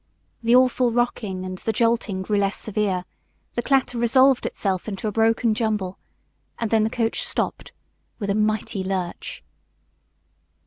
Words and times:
The 0.41 0.55
awful 0.55 0.91
rocking 0.91 1.45
and 1.45 1.59
the 1.59 1.71
jolting 1.71 2.23
grew 2.23 2.39
less 2.39 2.57
severe, 2.57 3.05
the 3.53 3.61
clatter 3.61 3.99
resolved 3.99 4.47
itself 4.47 4.87
into 4.87 5.07
a 5.07 5.11
broken 5.11 5.53
rumble, 5.59 5.99
and 6.57 6.71
then 6.71 6.83
the 6.83 6.89
coach 6.89 7.23
stopped 7.23 7.71
with 8.17 8.31
a 8.31 8.33
mighty 8.33 8.83
lurch. 8.83 9.43